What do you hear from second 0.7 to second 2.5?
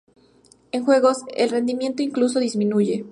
En juegos, el rendimiento incluso